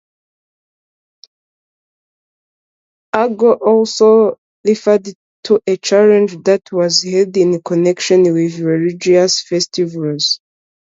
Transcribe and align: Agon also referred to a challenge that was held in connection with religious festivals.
Agon 3.13 3.51
also 3.61 4.39
referred 4.65 5.09
to 5.43 5.61
a 5.67 5.77
challenge 5.77 6.41
that 6.43 6.63
was 6.71 7.03
held 7.03 7.37
in 7.37 7.61
connection 7.61 8.23
with 8.33 8.57
religious 8.57 9.43
festivals. 9.43 10.39